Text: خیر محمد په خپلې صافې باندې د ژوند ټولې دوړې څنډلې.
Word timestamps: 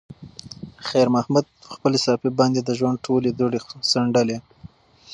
خیر 0.87 1.07
محمد 1.15 1.45
په 1.61 1.67
خپلې 1.75 1.97
صافې 2.05 2.29
باندې 2.39 2.59
د 2.63 2.69
ژوند 2.79 2.97
ټولې 3.05 3.29
دوړې 3.39 3.59
څنډلې. 3.91 4.37